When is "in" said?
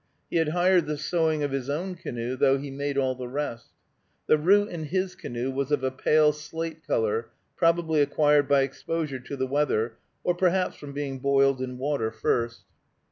4.69-4.85, 11.61-11.77